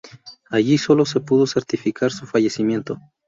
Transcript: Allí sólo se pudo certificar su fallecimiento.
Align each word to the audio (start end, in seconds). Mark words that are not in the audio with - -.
Allí 0.49 0.79
sólo 0.79 1.05
se 1.05 1.19
pudo 1.19 1.45
certificar 1.45 2.11
su 2.11 2.25
fallecimiento. 2.25 2.97